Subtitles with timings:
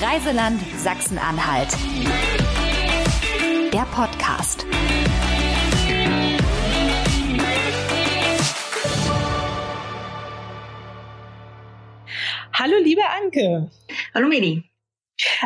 [0.00, 1.68] Reiseland Sachsen-Anhalt.
[3.72, 4.66] Der Podcast.
[12.52, 13.70] Hallo, liebe Anke.
[14.14, 14.64] Hallo, Medi.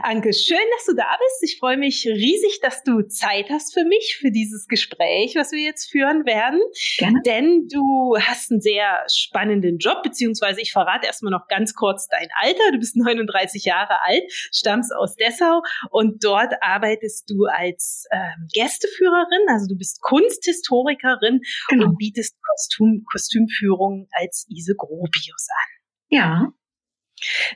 [0.02, 1.42] Anke, schön, dass du da bist.
[1.42, 5.62] Ich freue mich riesig, dass du Zeit hast für mich, für dieses Gespräch, was wir
[5.62, 6.60] jetzt führen werden.
[6.98, 7.20] Gerne.
[7.24, 12.28] Denn du hast einen sehr spannenden Job, beziehungsweise ich verrate erstmal noch ganz kurz dein
[12.36, 12.72] Alter.
[12.72, 14.22] Du bist 39 Jahre alt,
[14.52, 21.86] stammst aus Dessau und dort arbeitest du als ähm, Gästeführerin, also du bist Kunsthistorikerin genau.
[21.86, 25.78] und bietest Kostüm, Kostümführung als Ise Grobius an.
[26.08, 26.52] Ja.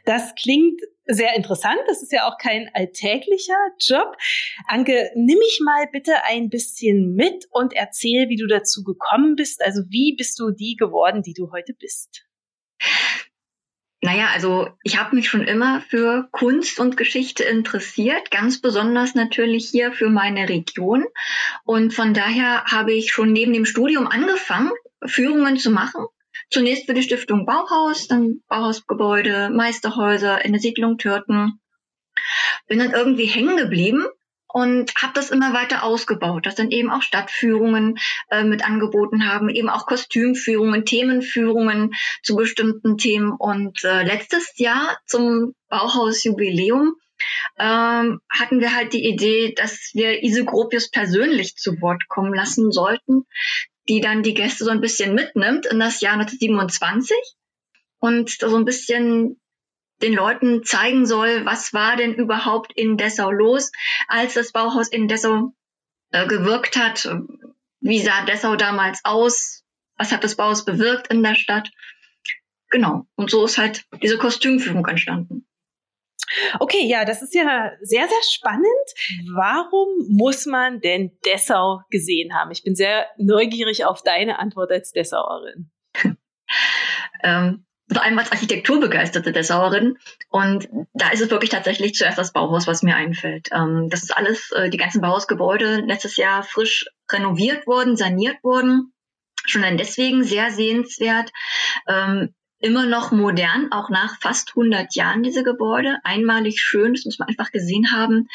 [0.05, 1.79] Das klingt sehr interessant.
[1.87, 4.17] Das ist ja auch kein alltäglicher Job.
[4.67, 9.63] Anke, nimm mich mal bitte ein bisschen mit und erzähl, wie du dazu gekommen bist.
[9.65, 12.27] Also wie bist du die geworden, die du heute bist?
[14.05, 19.69] Naja, also ich habe mich schon immer für Kunst und Geschichte interessiert, ganz besonders natürlich
[19.69, 21.05] hier für meine Region.
[21.65, 24.73] Und von daher habe ich schon neben dem Studium angefangen,
[25.07, 26.05] Führungen zu machen
[26.51, 31.61] Zunächst für die Stiftung Bauhaus, dann Bauhausgebäude, Meisterhäuser in der Siedlung Türten.
[32.67, 34.07] Bin dann irgendwie hängen geblieben
[34.53, 37.99] und habe das immer weiter ausgebaut, dass dann eben auch Stadtführungen
[38.31, 43.33] äh, mit angeboten haben, eben auch Kostümführungen, Themenführungen zu bestimmten Themen.
[43.33, 46.97] Und äh, letztes Jahr zum Bauhausjubiläum
[47.59, 52.73] ähm, hatten wir halt die Idee, dass wir Ise Gropius persönlich zu Wort kommen lassen
[52.73, 53.25] sollten
[53.89, 57.17] die dann die Gäste so ein bisschen mitnimmt in das Jahr 1927
[57.99, 59.41] und so ein bisschen
[60.03, 63.71] den Leuten zeigen soll, was war denn überhaupt in Dessau los,
[64.09, 65.55] als das Bauhaus in Dessau
[66.11, 67.09] äh, gewirkt hat.
[67.81, 69.65] Wie sah Dessau damals aus?
[69.97, 71.71] Was hat das Bauhaus bewirkt in der Stadt?
[72.71, 73.07] Genau.
[73.15, 75.47] Und so ist halt diese Kostümführung entstanden.
[76.61, 78.67] Okay, ja, das ist ja sehr, sehr spannend.
[79.35, 82.51] Warum muss man denn Dessau gesehen haben?
[82.51, 85.71] Ich bin sehr neugierig auf deine Antwort als Dessauerin.
[87.23, 89.99] ähm, vor allem als architekturbegeisterte Dessauerin.
[90.31, 93.51] Und da ist es wirklich tatsächlich zuerst das Bauhaus, was mir einfällt.
[93.53, 98.93] Ähm, das ist alles, äh, die ganzen Bauhausgebäude letztes Jahr frisch renoviert worden, saniert worden.
[99.45, 101.31] Schon dann deswegen sehr sehenswert.
[101.89, 105.99] Ähm, immer noch modern, auch nach fast 100 Jahren diese Gebäude.
[106.05, 108.29] Einmalig schön, das muss man einfach gesehen haben.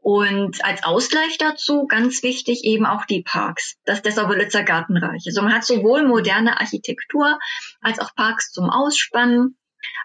[0.00, 5.24] Und als Ausgleich dazu, ganz wichtig, eben auch die Parks, das Dessau-Wölitzer Gartenreich.
[5.26, 7.38] Also man hat sowohl moderne Architektur
[7.80, 9.56] als auch Parks zum Ausspannen,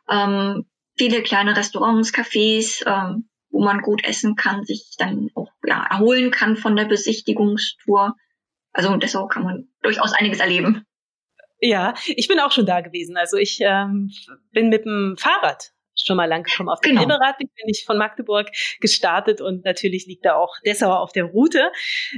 [0.09, 0.65] ähm,
[0.97, 6.31] viele kleine Restaurants, Cafés, ähm, wo man gut essen kann, sich dann auch ja, erholen
[6.31, 8.15] kann von der Besichtigungstour.
[8.73, 10.85] Also Dessau kann man durchaus einiges erleben.
[11.61, 13.17] Ja, ich bin auch schon da gewesen.
[13.17, 14.11] Also ich ähm,
[14.51, 16.69] bin mit dem Fahrrad schon mal lang gekommen.
[16.69, 17.03] Auf dem genau.
[17.03, 18.49] Elberadweg bin ich von Magdeburg
[18.79, 21.72] gestartet und natürlich liegt da auch Dessau auf der Route.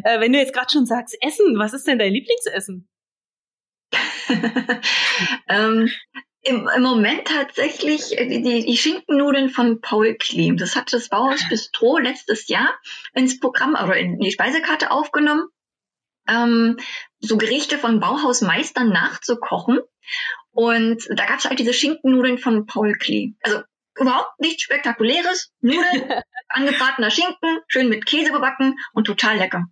[0.04, 2.88] Äh, wenn du jetzt gerade schon sagst, Essen, was ist denn dein Lieblingsessen?
[5.50, 5.90] ähm,
[6.42, 10.58] im, Im Moment tatsächlich äh, die, die Schinkennudeln von Paul Klim.
[10.58, 12.70] Das hat das Bauhaus Bistro letztes Jahr
[13.14, 15.48] ins Programm oder in die Speisekarte aufgenommen
[16.28, 16.78] ähm,
[17.20, 19.80] so Gerichte von Bauhausmeistern nachzukochen.
[20.52, 23.34] Und da gab es halt diese Schinkennudeln von Paul Klee.
[23.42, 23.62] Also
[24.00, 25.52] überhaupt nichts Spektakuläres.
[25.62, 29.66] Nudeln, angebratener Schinken, schön mit Käse bebacken und total lecker.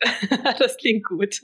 [0.58, 1.40] das klingt gut.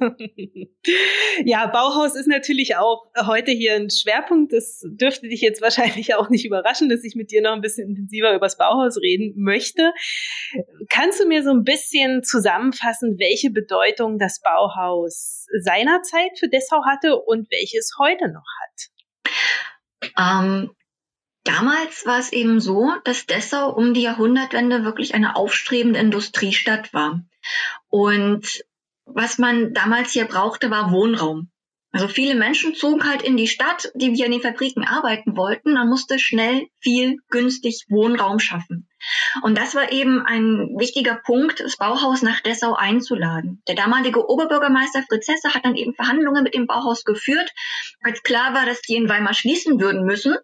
[1.45, 4.53] ja, Bauhaus ist natürlich auch heute hier ein Schwerpunkt.
[4.53, 7.89] Das dürfte dich jetzt wahrscheinlich auch nicht überraschen, dass ich mit dir noch ein bisschen
[7.89, 9.93] intensiver über das Bauhaus reden möchte.
[10.89, 17.17] Kannst du mir so ein bisschen zusammenfassen, welche Bedeutung das Bauhaus seinerzeit für Dessau hatte
[17.17, 18.91] und welche es heute noch hat?
[20.19, 20.71] Ähm,
[21.44, 27.21] Damals war es eben so, dass Dessau um die Jahrhundertwende wirklich eine aufstrebende Industriestadt war.
[27.88, 28.65] Und
[29.05, 31.50] was man damals hier brauchte, war Wohnraum.
[31.93, 35.75] Also viele Menschen zogen halt in die Stadt, die hier in den Fabriken arbeiten wollten.
[35.75, 38.88] Man musste schnell, viel, günstig Wohnraum schaffen.
[39.43, 43.62] Und das war eben ein wichtiger Punkt, das Bauhaus nach Dessau einzuladen.
[43.69, 47.52] Der damalige Oberbürgermeister Fritz Hesse hat dann eben Verhandlungen mit dem Bauhaus geführt,
[48.02, 50.37] als klar war, dass die in Weimar schließen würden müssen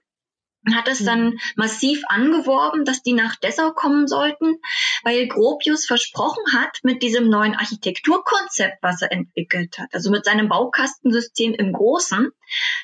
[0.75, 1.41] hat es dann mhm.
[1.57, 4.57] massiv angeworben, dass die nach Dessau kommen sollten,
[5.05, 10.49] weil Gropius versprochen hat, mit diesem neuen Architekturkonzept, was er entwickelt hat, also mit seinem
[10.49, 12.31] Baukastensystem im Großen,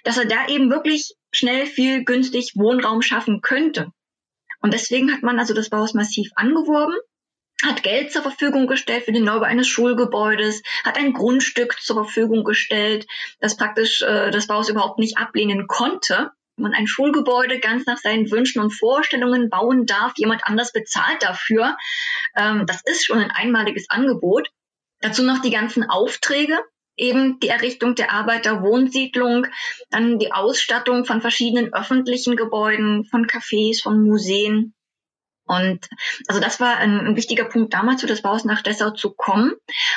[0.04, 3.92] dass er da eben wirklich schnell viel günstig Wohnraum schaffen könnte.
[4.60, 6.96] Und deswegen hat man also das Bauhaus massiv angeworben,
[7.62, 12.42] hat Geld zur Verfügung gestellt für den Neubau eines Schulgebäudes, hat ein Grundstück zur Verfügung
[12.42, 13.06] gestellt,
[13.40, 18.30] das praktisch äh, das Bauhaus überhaupt nicht ablehnen konnte man ein Schulgebäude ganz nach seinen
[18.30, 21.76] Wünschen und Vorstellungen bauen darf, jemand anders bezahlt dafür.
[22.36, 24.48] Ähm, das ist schon ein einmaliges Angebot.
[25.00, 26.58] Dazu noch die ganzen Aufträge,
[26.96, 29.46] eben die Errichtung der Arbeiterwohnsiedlung,
[29.90, 34.74] dann die Ausstattung von verschiedenen öffentlichen Gebäuden, von Cafés, von Museen.
[35.44, 35.86] Und
[36.26, 39.52] also das war ein, ein wichtiger Punkt damals, zu des Baus nach Dessau zu kommen.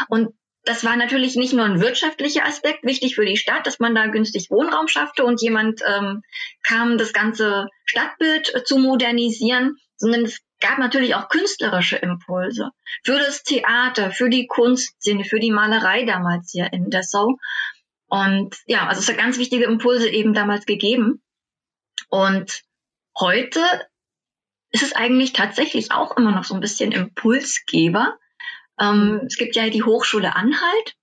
[0.09, 0.33] Und
[0.69, 4.05] das war natürlich nicht nur ein wirtschaftlicher Aspekt, wichtig für die Stadt, dass man da
[4.05, 6.21] günstig Wohnraum schaffte und jemand ähm,
[6.61, 12.69] kam, das ganze Stadtbild äh, zu modernisieren, sondern es gab natürlich auch künstlerische Impulse
[13.03, 17.39] für das Theater, für die Kunstszene, für die Malerei damals hier in Dessau.
[18.07, 21.23] Und ja, also es hat ganz wichtige Impulse eben damals gegeben.
[22.09, 22.61] Und
[23.19, 23.59] heute
[24.69, 28.19] ist es eigentlich tatsächlich auch immer noch so ein bisschen Impulsgeber.
[28.79, 30.95] Ähm, es gibt ja die Hochschule Anhalt,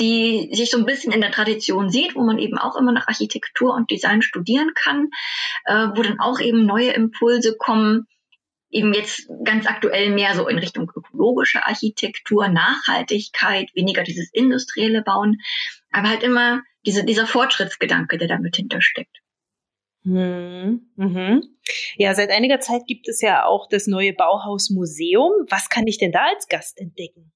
[0.00, 3.08] die sich so ein bisschen in der Tradition sieht, wo man eben auch immer nach
[3.08, 5.10] Architektur und Design studieren kann,
[5.66, 8.06] äh, wo dann auch eben neue Impulse kommen,
[8.70, 15.40] eben jetzt ganz aktuell mehr so in Richtung ökologische Architektur, Nachhaltigkeit, weniger dieses industrielle Bauen,
[15.92, 19.23] aber halt immer diese, dieser Fortschrittsgedanke, der damit hintersteckt.
[20.04, 21.42] Hm, mhm.
[21.96, 25.32] Ja, seit einiger Zeit gibt es ja auch das neue Bauhausmuseum.
[25.48, 27.32] Was kann ich denn da als Gast entdecken?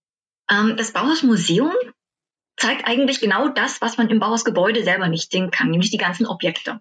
[0.50, 1.72] Ähm, das Bauhausmuseum
[2.56, 6.26] zeigt eigentlich genau das, was man im Bauhausgebäude selber nicht sehen kann, nämlich die ganzen
[6.26, 6.80] Objekte.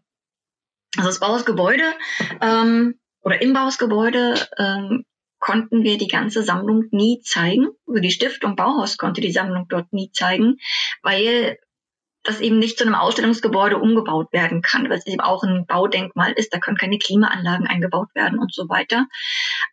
[0.98, 1.94] Also das Bauhausgebäude
[2.42, 5.06] ähm, oder im Bauhausgebäude ähm,
[5.39, 7.68] konnten wir die ganze Sammlung nie zeigen.
[7.86, 10.57] Über die Stiftung Bauhaus konnte die Sammlung dort nie zeigen,
[11.04, 11.60] weil
[12.27, 16.33] das eben nicht zu einem Ausstellungsgebäude umgebaut werden kann, weil es eben auch ein Baudenkmal
[16.33, 19.06] ist, da können keine Klimaanlagen eingebaut werden und so weiter.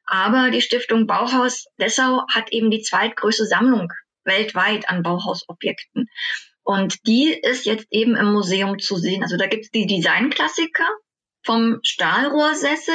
[0.07, 3.93] Aber die Stiftung Bauhaus Dessau hat eben die zweitgrößte Sammlung
[4.25, 6.09] weltweit an Bauhausobjekten.
[6.63, 9.23] Und die ist jetzt eben im Museum zu sehen.
[9.23, 10.89] Also da gibt es die Designklassiker
[11.43, 12.95] vom Stahlrohrsessel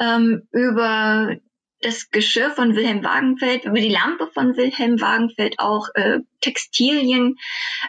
[0.00, 1.36] ähm, über
[1.80, 7.38] das Geschirr von Wilhelm Wagenfeld, über die Lampe von Wilhelm Wagenfeld auch äh, Textilien,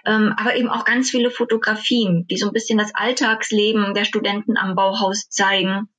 [0.05, 4.57] ähm, aber eben auch ganz viele Fotografien, die so ein bisschen das Alltagsleben der Studenten
[4.57, 5.89] am Bauhaus zeigen.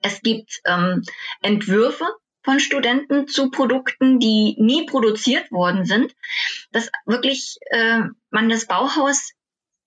[0.00, 1.02] Es gibt ähm,
[1.42, 2.06] Entwürfe
[2.42, 6.14] von Studenten zu Produkten, die nie produziert worden sind,
[6.72, 9.32] dass wirklich äh, man das Bauhaus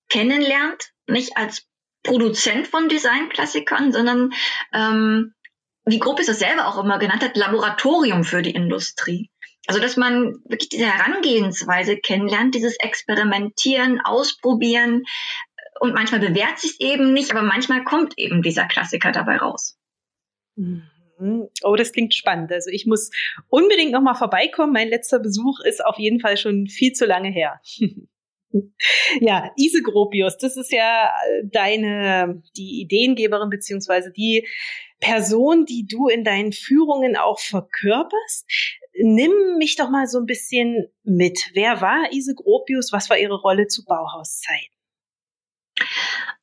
[0.09, 1.65] kennenlernt, nicht als
[2.03, 4.33] Produzent von Designklassikern, sondern
[4.73, 5.33] ähm,
[5.85, 9.29] wie Gropius das selber auch immer genannt hat, Laboratorium für die Industrie.
[9.67, 15.03] Also dass man wirklich diese Herangehensweise kennenlernt, dieses Experimentieren, Ausprobieren
[15.79, 19.77] und manchmal bewährt sich eben nicht, aber manchmal kommt eben dieser Klassiker dabei raus.
[20.55, 20.83] Mhm.
[21.63, 22.51] Oh, das klingt spannend.
[22.51, 23.11] Also ich muss
[23.47, 24.73] unbedingt noch mal vorbeikommen.
[24.73, 27.61] Mein letzter Besuch ist auf jeden Fall schon viel zu lange her.
[29.19, 34.47] Ja, Ise Gropius, das ist ja äh, deine, die Ideengeberin beziehungsweise die
[34.99, 38.45] Person, die du in deinen Führungen auch verkörperst.
[38.93, 41.39] Nimm mich doch mal so ein bisschen mit.
[41.53, 42.91] Wer war Ise Gropius?
[42.91, 44.75] Was war ihre Rolle zu Bauhauszeiten?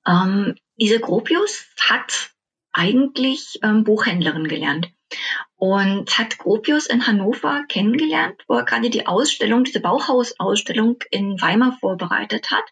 [0.06, 2.30] Ähm, Ise Gropius hat
[2.72, 4.92] eigentlich ähm, Buchhändlerin gelernt
[5.56, 11.76] und hat Gropius in Hannover kennengelernt, wo er gerade die Ausstellung, diese Bauhausausstellung in Weimar
[11.80, 12.64] vorbereitet hat.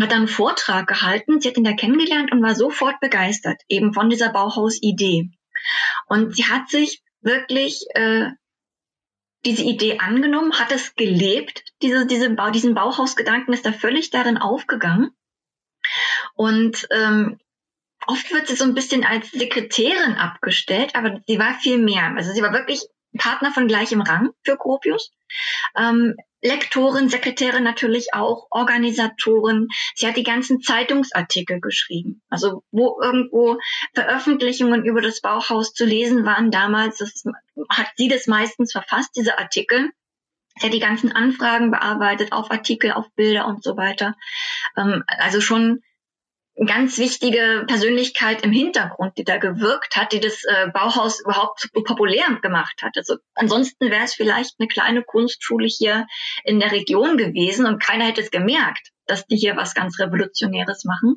[0.00, 3.92] Hat dann einen Vortrag gehalten, sie hat ihn da kennengelernt und war sofort begeistert, eben
[3.92, 5.30] von dieser Bauhausidee.
[6.06, 8.30] Und sie hat sich wirklich äh,
[9.44, 14.38] diese Idee angenommen, hat es gelebt, diese, diese Bau, diesen Bauhausgedanken ist da völlig darin
[14.38, 15.10] aufgegangen.
[16.34, 17.40] Und ähm,
[18.06, 22.12] oft wird sie so ein bisschen als Sekretärin abgestellt, aber sie war viel mehr.
[22.16, 22.82] Also sie war wirklich
[23.18, 25.12] Partner von gleichem Rang für Gropius.
[25.76, 29.68] Ähm, Lektorin, Sekretärin natürlich auch, Organisatorin.
[29.94, 32.22] Sie hat die ganzen Zeitungsartikel geschrieben.
[32.28, 33.58] Also wo irgendwo
[33.94, 37.22] Veröffentlichungen über das Bauhaus zu lesen waren damals, das
[37.68, 39.90] hat sie das meistens verfasst, diese Artikel.
[40.58, 44.16] Sie hat die ganzen Anfragen bearbeitet, auf Artikel, auf Bilder und so weiter.
[44.76, 45.80] Ähm, also schon
[46.66, 52.38] ganz wichtige Persönlichkeit im Hintergrund, die da gewirkt hat, die das äh, Bauhaus überhaupt populär
[52.42, 52.96] gemacht hat.
[52.96, 56.06] Also ansonsten wäre es vielleicht eine kleine Kunstschule hier
[56.44, 60.84] in der Region gewesen und keiner hätte es gemerkt, dass die hier was ganz Revolutionäres
[60.84, 61.16] machen.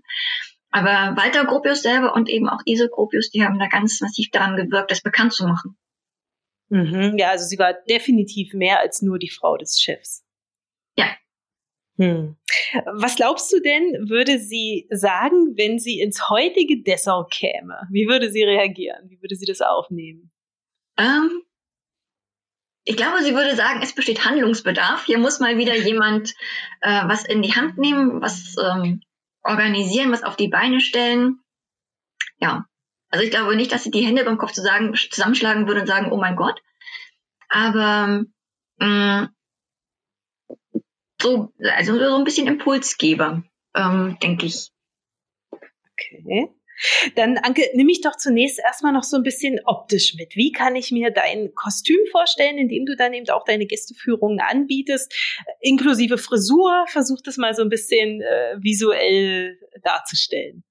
[0.72, 4.58] Aber Walter Gropius selber und eben auch Ise Gropius, die haben da ganz massiv daran
[4.58, 5.78] gewirkt, das bekannt zu machen.
[6.70, 10.26] Mhm, ja, also sie war definitiv mehr als nur die Frau des Chefs.
[10.98, 11.08] Ja,
[11.98, 12.36] hm.
[12.98, 17.88] Was glaubst du denn, würde sie sagen, wenn sie ins heutige Dessau käme?
[17.90, 19.10] Wie würde sie reagieren?
[19.10, 20.32] Wie würde sie das aufnehmen?
[20.98, 21.42] Ähm,
[22.84, 25.06] ich glaube, sie würde sagen, es besteht Handlungsbedarf.
[25.06, 26.34] Hier muss mal wieder jemand
[26.82, 29.02] äh, was in die Hand nehmen, was ähm,
[29.44, 31.40] organisieren, was auf die Beine stellen.
[32.40, 32.66] ja,
[33.10, 35.88] also ich glaube nicht, dass sie die Hände beim Kopf zu sagen, zusammenschlagen würde und
[35.88, 36.62] sagen, oh mein Gott.
[37.48, 38.26] Aber
[38.78, 39.35] mh, mm,
[41.26, 43.44] so, also so ein bisschen Impulsgeber,
[43.76, 44.70] ähm, denke ich.
[45.52, 46.50] Okay.
[47.16, 50.36] Dann, Anke, nimm mich doch zunächst erstmal noch so ein bisschen optisch mit.
[50.36, 54.42] Wie kann ich mir dein Kostüm vorstellen, in dem du dann eben auch deine Gästeführungen
[54.42, 55.14] anbietest,
[55.62, 56.86] inklusive Frisur?
[56.88, 60.64] Versuch das mal so ein bisschen äh, visuell darzustellen.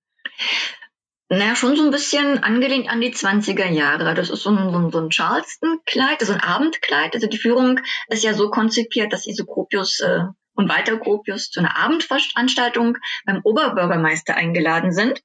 [1.31, 4.15] Naja, schon so ein bisschen angelehnt an die 20er Jahre.
[4.15, 7.15] Das ist so ein, so ein, so ein Charleston-Kleid, also ein Abendkleid.
[7.15, 11.77] Also die Führung ist ja so konzipiert, dass Isogropius äh, und Walter Gropius zu einer
[11.77, 15.23] Abendveranstaltung beim Oberbürgermeister eingeladen sind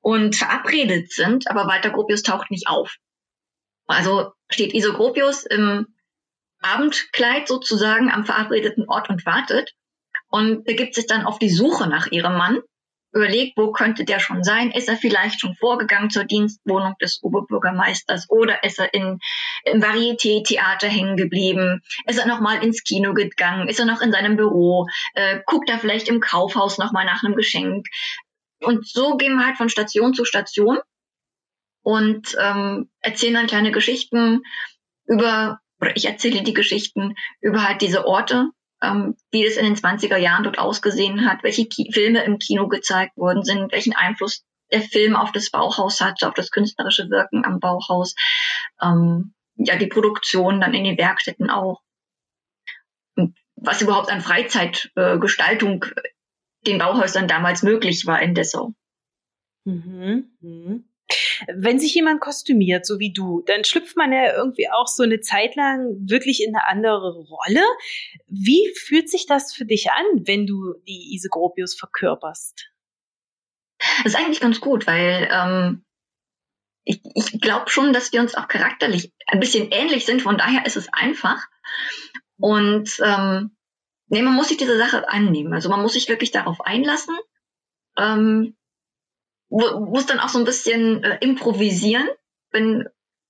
[0.00, 2.96] und verabredet sind, aber Walter Gropius taucht nicht auf.
[3.86, 5.86] Also steht Isogropius im
[6.60, 9.74] Abendkleid sozusagen am verabredeten Ort und wartet
[10.28, 12.60] und begibt sich dann auf die Suche nach ihrem Mann,
[13.16, 14.70] überlegt, wo könnte der schon sein?
[14.70, 19.18] Ist er vielleicht schon vorgegangen zur Dienstwohnung des Oberbürgermeisters oder ist er in,
[19.64, 21.82] im Varieté-Theater hängen geblieben?
[22.06, 23.68] Ist er nochmal ins Kino gegangen?
[23.68, 24.86] Ist er noch in seinem Büro?
[25.14, 27.86] Äh, guckt er vielleicht im Kaufhaus nochmal nach einem Geschenk?
[28.60, 30.78] Und so gehen wir halt von Station zu Station
[31.82, 34.42] und ähm, erzählen dann kleine Geschichten
[35.06, 38.50] über, oder ich erzähle die Geschichten über halt diese Orte,
[38.82, 42.68] ähm, wie es in den 20er Jahren dort ausgesehen hat, welche Ki Filme im Kino
[42.68, 47.44] gezeigt worden sind, welchen Einfluss der Film auf das Bauhaus hatte, auf das künstlerische Wirken
[47.44, 48.14] am Bauhaus,
[48.82, 51.80] ähm, ja, die Produktion dann in den Werkstätten auch.
[53.56, 56.02] Was überhaupt an Freizeitgestaltung äh,
[56.66, 58.74] den Bauhäusern damals möglich war in Dessau.
[59.64, 60.36] Mhm.
[60.40, 60.84] Mhm.
[61.54, 65.20] Wenn sich jemand kostümiert, so wie du, dann schlüpft man ja irgendwie auch so eine
[65.20, 67.64] Zeit lang wirklich in eine andere Rolle.
[68.26, 72.70] Wie fühlt sich das für dich an, wenn du die Ise Gropius verkörperst?
[73.78, 75.84] Das ist eigentlich ganz gut, weil ähm,
[76.84, 80.22] ich, ich glaube schon, dass wir uns auch charakterlich ein bisschen ähnlich sind.
[80.22, 81.46] Von daher ist es einfach.
[82.38, 83.56] Und ähm,
[84.08, 85.52] Nee, man muss sich diese Sache annehmen.
[85.52, 87.16] Also man muss sich wirklich darauf einlassen.
[87.98, 88.56] Ähm,
[89.48, 92.08] muss dann auch so ein bisschen äh, improvisieren,
[92.50, 92.84] wenn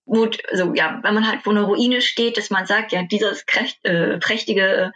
[0.06, 3.44] gut, also ja, wenn man halt vor einer Ruine steht, dass man sagt, ja, dieses
[3.44, 4.92] krächt, äh, prächtige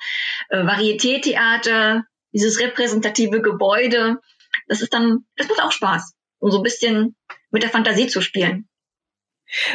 [0.48, 4.20] äh, Varieté-Theater, dieses repräsentative Gebäude,
[4.68, 7.16] das ist dann, das macht auch Spaß, um so ein bisschen
[7.50, 8.68] mit der Fantasie zu spielen.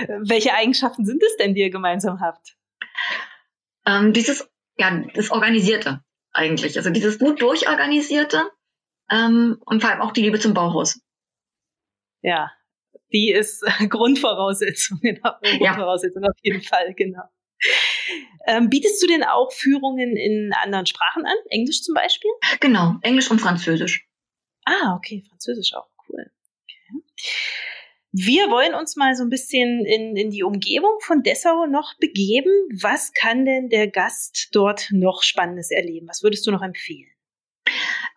[0.07, 2.55] Welche Eigenschaften sind es denn, die ihr gemeinsam habt?
[3.85, 4.47] Ähm, dieses
[4.77, 6.77] ja, das Organisierte eigentlich.
[6.77, 8.49] Also dieses gut durchorganisierte
[9.09, 10.99] ähm, und vor allem auch die Liebe zum Bauhaus.
[12.25, 12.51] Ja,
[13.13, 15.33] die ist Grundvoraussetzung, genau.
[15.41, 16.29] Grundvoraussetzung ja.
[16.29, 17.23] auf jeden Fall, genau.
[18.47, 21.35] Ähm, bietest du denn auch Führungen in anderen Sprachen an?
[21.49, 22.31] Englisch zum Beispiel?
[22.59, 24.07] Genau, Englisch und Französisch.
[24.65, 26.31] Ah, okay, Französisch auch cool.
[26.63, 27.03] Okay.
[28.11, 32.51] Wir wollen uns mal so ein bisschen in, in die Umgebung von Dessau noch begeben.
[32.81, 36.07] Was kann denn der Gast dort noch Spannendes erleben?
[36.07, 37.14] Was würdest du noch empfehlen?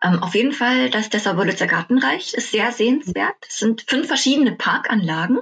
[0.01, 3.35] Ähm, auf jeden Fall das Dessau-Wörlitzer Gartenreich ist sehr sehenswert.
[3.47, 5.39] Es sind fünf verschiedene Parkanlagen,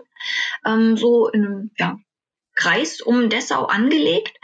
[0.65, 1.97] ähm, so in einem ja,
[2.55, 4.37] Kreis um Dessau angelegt.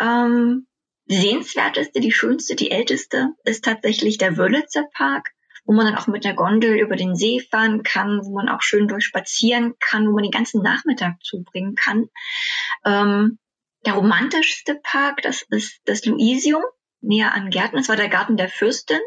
[0.00, 0.66] Ähm,
[1.06, 5.30] die sehenswerteste, die schönste, die älteste ist tatsächlich der Wörlitzer Park
[5.64, 8.62] wo man dann auch mit der Gondel über den See fahren kann, wo man auch
[8.62, 12.08] schön durchspazieren kann, wo man den ganzen Nachmittag zubringen kann.
[12.84, 13.38] Ähm,
[13.86, 16.62] der romantischste Park, das ist das Luisium,
[17.00, 17.76] näher an Gärten.
[17.76, 19.00] Das war der Garten der Fürstin.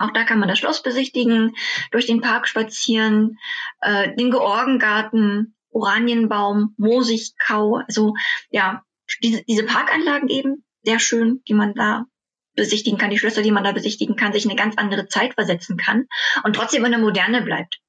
[0.00, 1.54] Auch da kann man das Schloss besichtigen,
[1.90, 3.38] durch den Park spazieren,
[3.82, 7.82] äh, den Georgengarten, Oranienbaum, Moosigkau.
[7.86, 8.14] Also
[8.50, 8.82] ja,
[9.22, 12.06] diese, diese Parkanlagen eben sehr schön, die man da
[12.56, 15.34] besichtigen kann, die Schlösser, die man da besichtigen kann, sich in eine ganz andere Zeit
[15.34, 16.06] versetzen kann
[16.44, 17.80] und trotzdem in der Moderne bleibt.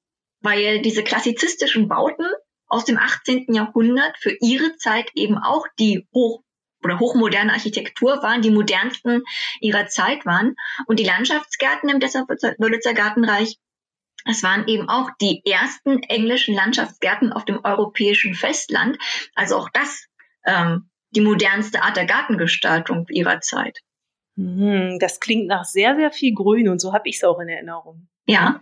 [0.41, 2.25] Weil diese klassizistischen Bauten
[2.68, 3.53] aus dem 18.
[3.53, 6.44] Jahrhundert für ihre Zeit eben auch die hoch
[6.83, 9.23] oder hochmoderne Architektur waren, die modernsten
[9.59, 10.55] ihrer Zeit waren.
[10.88, 13.57] Und die Landschaftsgärten im Dessau-Wörlitzer Gartenreich,
[14.25, 18.97] das waren eben auch die ersten englischen Landschaftsgärten auf dem europäischen Festland.
[19.35, 20.05] Also auch das
[20.45, 23.79] ähm, die modernste Art der Gartengestaltung ihrer Zeit.
[24.38, 27.50] Hm, das klingt nach sehr, sehr viel Grün und so habe ich es auch in
[27.50, 28.07] Erinnerung.
[28.25, 28.61] Ja.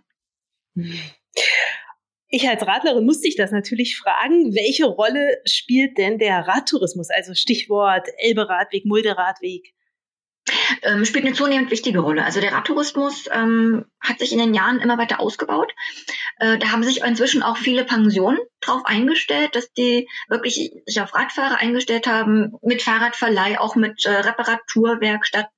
[2.30, 7.10] Ich als Radlerin musste ich das natürlich fragen, welche Rolle spielt denn der Radtourismus?
[7.10, 9.74] Also Stichwort Elbe-Radweg, Mulde-Radweg
[10.84, 12.24] ähm, spielt eine zunehmend wichtige Rolle.
[12.24, 15.74] Also der Radtourismus ähm, hat sich in den Jahren immer weiter ausgebaut.
[16.40, 21.16] Äh, da haben sich inzwischen auch viele Pensionen drauf eingestellt, dass die wirklich sich auf
[21.16, 25.50] Radfahrer eingestellt haben, mit Fahrradverleih, auch mit äh, Reparaturwerkstatt.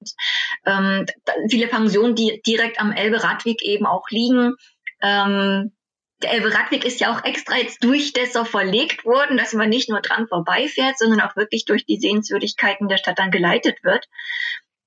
[0.66, 1.06] Ähm,
[1.50, 4.56] viele Pensionen, die direkt am Elbe-Radweg eben auch liegen.
[5.01, 5.72] Ähm,
[6.22, 9.90] der Elbe Radweg ist ja auch extra jetzt durch Dessau verlegt worden, dass man nicht
[9.90, 14.08] nur dran vorbeifährt, sondern auch wirklich durch die Sehenswürdigkeiten der Stadt dann geleitet wird.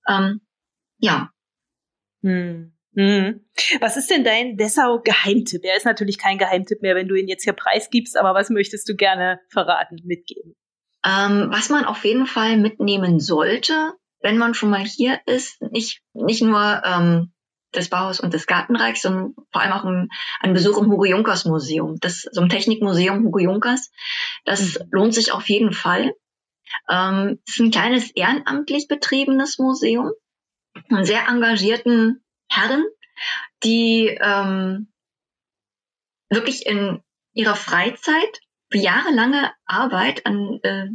[0.08, 0.40] Ähm,
[0.98, 1.30] ja.
[2.22, 2.72] Hm.
[2.96, 3.44] Hm.
[3.80, 5.64] Was ist denn dein Dessau-Geheimtipp?
[5.64, 8.88] Er ist natürlich kein Geheimtipp mehr, wenn du ihn jetzt hier preisgibst, aber was möchtest
[8.88, 10.54] du gerne verraten, mitgeben?
[11.04, 16.02] Ähm, was man auf jeden Fall mitnehmen sollte, wenn man schon mal hier ist, nicht,
[16.14, 17.33] nicht nur ähm,
[17.76, 20.08] des Bauhaus und des Gartenreichs, sondern vor allem auch ein,
[20.40, 23.90] ein Besuch im Hugo Junkers Museum, das, so ein Technikmuseum Hugo Junkers.
[24.44, 24.88] Das mhm.
[24.90, 26.14] lohnt sich auf jeden Fall.
[26.88, 30.12] Ähm, es ist ein kleines ehrenamtlich betriebenes Museum,
[30.88, 32.84] einen sehr engagierten Herren,
[33.62, 34.92] die ähm,
[36.30, 37.00] wirklich in
[37.32, 38.40] ihrer Freizeit
[38.70, 40.88] für jahrelange Arbeit an äh,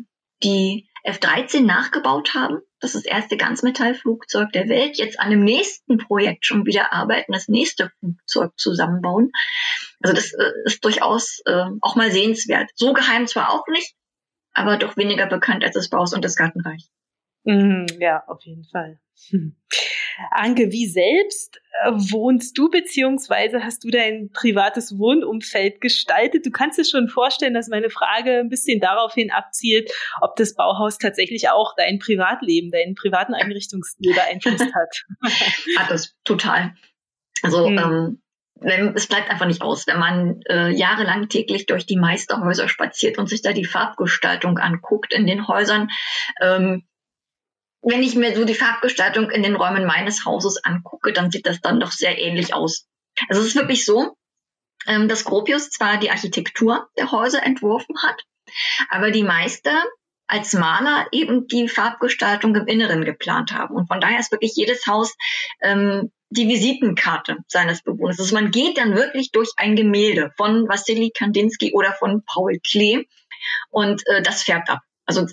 [0.44, 5.98] die F-13 nachgebaut haben das ist das erste Ganzmetallflugzeug der Welt, jetzt an dem nächsten
[5.98, 9.32] Projekt schon wieder arbeiten, das nächste Flugzeug zusammenbauen.
[10.02, 12.70] Also das äh, ist durchaus äh, auch mal sehenswert.
[12.76, 13.96] So geheim zwar auch nicht,
[14.54, 16.88] aber doch weniger bekannt als das Baus und das Gartenreich.
[17.50, 19.00] Mhm, ja, auf jeden Fall.
[19.30, 19.56] Hm.
[20.32, 26.46] Anke, wie selbst äh, wohnst du beziehungsweise hast du dein privates Wohnumfeld gestaltet?
[26.46, 29.92] Du kannst dir schon vorstellen, dass meine Frage ein bisschen daraufhin abzielt,
[30.22, 35.06] ob das Bauhaus tatsächlich auch dein Privatleben, deinen privaten Einrichtungsstil beeinflusst hat.
[35.78, 36.76] Hat es total.
[37.42, 37.78] Also hm.
[37.78, 38.22] ähm,
[38.62, 43.18] wenn, es bleibt einfach nicht aus, wenn man äh, jahrelang täglich durch die Meisterhäuser spaziert
[43.18, 45.90] und sich da die Farbgestaltung anguckt in den Häusern.
[46.42, 46.84] Ähm,
[47.82, 51.62] wenn ich mir so die Farbgestaltung in den Räumen meines Hauses angucke, dann sieht das
[51.62, 52.88] dann doch sehr ähnlich aus.
[53.28, 54.16] Also es ist wirklich so,
[54.88, 58.24] ähm, dass Gropius zwar die Architektur der Häuser entworfen hat,
[58.90, 59.84] aber die Meister
[60.28, 63.76] als Maler eben die Farbgestaltung im Inneren geplant haben.
[63.76, 65.16] Und von daher ist wirklich jedes Haus
[65.62, 68.20] ähm, die Visitenkarte seines Bewohners.
[68.20, 73.06] Also man geht dann wirklich durch ein Gemälde von Wassily Kandinsky oder von Paul Klee
[73.72, 74.82] und äh, das färbt ab.
[75.06, 75.26] Also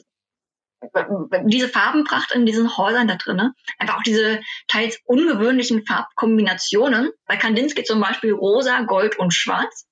[1.44, 7.10] diese Farbenpracht in diesen Häusern da drinnen, einfach auch diese teils ungewöhnlichen Farbkombinationen.
[7.26, 9.86] Bei Kandinsky zum Beispiel rosa, gold und schwarz.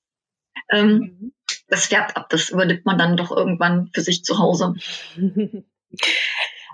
[0.71, 1.35] Ähm, mhm.
[1.69, 4.75] Das färbt ab, das überlebt man dann doch irgendwann für sich zu Hause.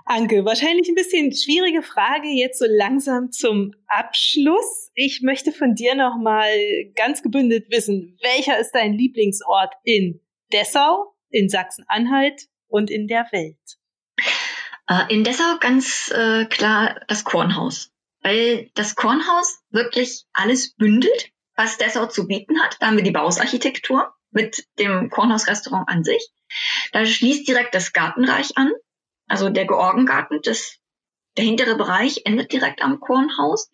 [0.05, 4.91] Anke, wahrscheinlich ein bisschen schwierige Frage jetzt so langsam zum Abschluss.
[4.93, 6.49] Ich möchte von dir noch mal
[6.95, 10.19] ganz gebündelt wissen, welcher ist dein Lieblingsort in
[10.51, 13.80] Dessau, in Sachsen-Anhalt und in der Welt?
[14.91, 17.91] Äh, in Dessau ganz äh, klar das Kornhaus,
[18.23, 22.75] weil das Kornhaus wirklich alles bündelt, was Dessau zu bieten hat.
[22.79, 26.27] Da haben wir die Bausarchitektur mit dem Kornhausrestaurant an sich.
[26.91, 28.73] Da schließt direkt das Gartenreich an,
[29.27, 30.77] also der Georgengarten, das,
[31.37, 33.71] der hintere Bereich endet direkt am Kornhaus.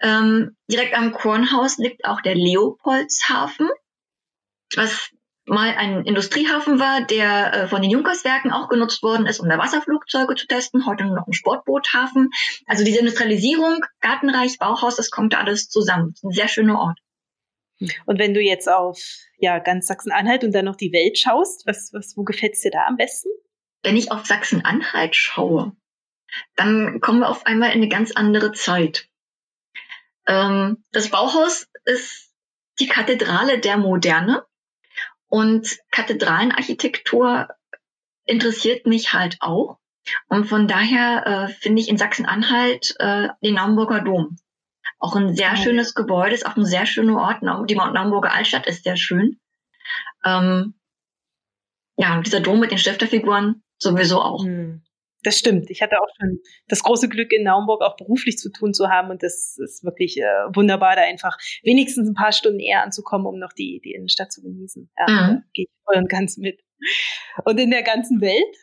[0.00, 3.68] Ähm, direkt am Kornhaus liegt auch der Leopoldshafen,
[4.74, 5.10] was
[5.48, 9.58] mal ein Industriehafen war, der äh, von den Junkerswerken auch genutzt worden ist, um da
[9.58, 12.30] Wasserflugzeuge zu testen, heute nur noch ein Sportboothafen.
[12.66, 16.14] Also diese Industrialisierung, Gartenreich, Bauhaus, das kommt da alles zusammen.
[16.22, 16.98] Ein sehr schöner Ort.
[18.06, 18.98] Und wenn du jetzt auf
[19.38, 22.86] ja ganz Sachsen-Anhalt und dann noch die Welt schaust, was, was, wo gefällt's dir da
[22.86, 23.28] am besten?
[23.82, 25.72] Wenn ich auf Sachsen-Anhalt schaue,
[26.56, 29.08] dann kommen wir auf einmal in eine ganz andere Zeit.
[30.26, 32.32] Ähm, das Bauhaus ist
[32.80, 34.44] die Kathedrale der Moderne
[35.28, 37.48] und Kathedralenarchitektur
[38.24, 39.78] interessiert mich halt auch.
[40.28, 44.36] Und von daher äh, finde ich in Sachsen-Anhalt äh, den Naumburger Dom.
[44.98, 45.62] Auch ein sehr okay.
[45.62, 47.42] schönes Gebäude, ist auch ein sehr schöner Ort.
[47.68, 49.38] Die Naumburger Altstadt ist sehr schön.
[50.24, 50.74] Ähm,
[51.96, 54.44] ja, und dieser Dom mit den Stifterfiguren sowieso auch.
[54.44, 54.82] Hm.
[55.24, 55.68] Das stimmt.
[55.70, 59.10] Ich hatte auch schon das große Glück, in Naumburg auch beruflich zu tun zu haben.
[59.10, 63.38] Und das ist wirklich äh, wunderbar, da einfach wenigstens ein paar Stunden eher anzukommen, um
[63.38, 64.90] noch die, die Innenstadt zu genießen.
[64.96, 65.42] Ja, mhm.
[65.54, 66.60] gehe ich voll und ganz mit.
[67.44, 68.56] Und in der ganzen Welt?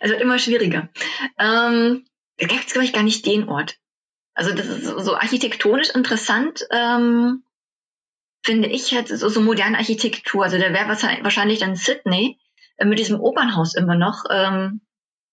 [0.00, 0.88] es wird immer schwieriger.
[1.38, 2.04] Ähm,
[2.38, 3.78] da gibt es, glaube ich, gar nicht den Ort.
[4.34, 7.44] Also das ist so architektonisch interessant, ähm,
[8.44, 10.42] finde ich, halt so, so moderne Architektur.
[10.44, 12.38] Also da wäre wahrscheinlich dann Sydney
[12.88, 14.80] mit diesem Opernhaus immer noch, ähm,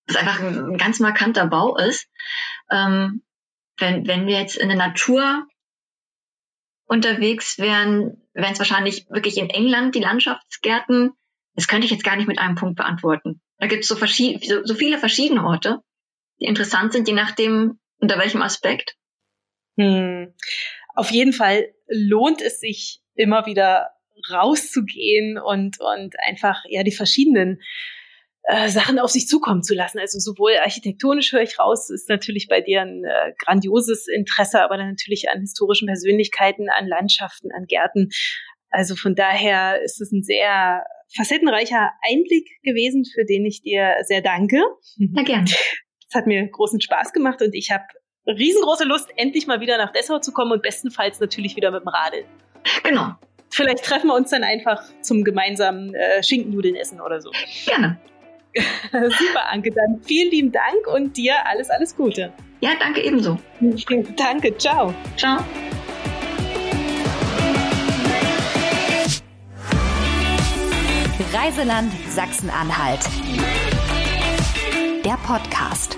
[0.08, 2.08] das einfach ein, ganz markanter Bau ist.
[2.72, 3.24] Ähm,
[3.78, 5.48] wenn, wenn wir jetzt in der Natur
[6.86, 11.12] unterwegs wären, wären es wahrscheinlich wirklich in England die Landschaftsgärten.
[11.54, 13.42] Das könnte ich jetzt gar nicht mit einem Punkt beantworten.
[13.58, 15.80] Da gibt es so, so, so viele verschiedene Orte,
[16.40, 18.96] die interessant sind, je nachdem, unter welchem Aspekt.
[19.78, 20.34] Hm.
[20.96, 23.90] Auf jeden Fall lohnt es sich immer wieder
[24.32, 27.60] rauszugehen und, und einfach ja die verschiedenen
[28.44, 30.00] äh, Sachen auf sich zukommen zu lassen.
[30.00, 34.78] Also sowohl architektonisch höre ich raus, ist natürlich bei dir ein äh, grandioses Interesse, aber
[34.78, 38.10] dann natürlich an historischen Persönlichkeiten, an Landschaften, an Gärten.
[38.70, 40.84] Also von daher ist es ein sehr
[41.16, 44.62] facettenreicher Einblick gewesen, für den ich dir sehr danke.
[44.98, 45.46] Na gern.
[45.46, 47.86] Es hat mir großen Spaß gemacht und ich habe
[48.26, 51.88] riesengroße Lust, endlich mal wieder nach Dessau zu kommen und bestenfalls natürlich wieder mit dem
[51.88, 52.26] Radl.
[52.84, 53.14] Genau.
[53.50, 57.32] Vielleicht treffen wir uns dann einfach zum gemeinsamen äh, Schinkennudeln essen oder so.
[57.66, 57.98] Gerne.
[58.92, 59.72] Super, Anke.
[59.72, 62.32] Dann vielen lieben Dank und dir alles, alles Gute.
[62.62, 63.38] Ja, danke ebenso.
[64.18, 64.94] Danke, ciao.
[65.18, 65.40] Ciao.
[71.34, 73.02] Reiseland Sachsen-Anhalt.
[75.06, 75.98] Der Podcast.